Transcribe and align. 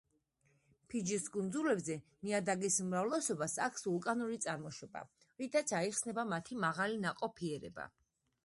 ფიჯის 0.93 1.25
კუნძულებზე 1.35 1.97
ნიადაგის 2.29 2.77
უმრავლესობას 2.85 3.57
აქვს 3.67 3.87
ვულკანური 3.91 4.41
წარმოშობა, 4.49 5.07
რითაც 5.43 5.75
აიხსნება 5.83 6.29
მათი 6.35 6.61
მაღალი 6.69 7.03
ნაყოფიერება. 7.09 7.91